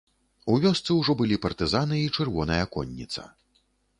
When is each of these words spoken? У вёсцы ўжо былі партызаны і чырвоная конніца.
У 0.53 0.53
вёсцы 0.63 0.95
ўжо 0.99 1.15
былі 1.19 1.37
партызаны 1.43 1.95
і 2.05 2.09
чырвоная 2.15 2.59
конніца. 2.79 3.29